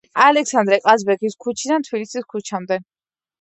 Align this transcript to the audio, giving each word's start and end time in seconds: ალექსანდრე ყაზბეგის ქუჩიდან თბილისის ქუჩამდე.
ალექსანდრე 0.27 0.79
ყაზბეგის 0.85 1.37
ქუჩიდან 1.45 1.85
თბილისის 1.89 2.27
ქუჩამდე. 2.33 2.81